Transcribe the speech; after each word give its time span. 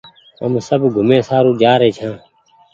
هم 0.41 0.53
سب 0.67 0.81
گھومي 0.93 1.19
سآرو 1.27 1.51
جآري 1.61 1.89
ڇآن 1.97 2.15